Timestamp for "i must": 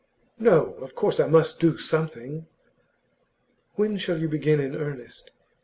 1.19-1.59